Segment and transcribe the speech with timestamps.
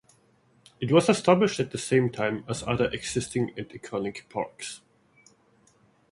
[0.79, 4.81] It was established at the same time as other existing and iconic parks.